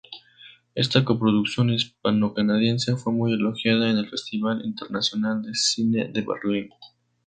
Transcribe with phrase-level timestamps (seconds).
[0.73, 6.71] Esta coproducción hispano-canadiense fue muy elogiada en el Festival Internacional de Cine de Berlín.